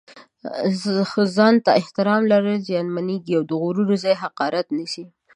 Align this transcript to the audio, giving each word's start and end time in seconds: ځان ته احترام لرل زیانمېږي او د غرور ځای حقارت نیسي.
ځان 1.35 1.55
ته 1.65 1.71
احترام 1.79 2.21
لرل 2.31 2.57
زیانمېږي 2.69 3.33
او 3.37 3.43
د 3.49 3.51
غرور 3.61 3.89
ځای 4.03 4.15
حقارت 4.23 4.67
نیسي. 4.77 5.05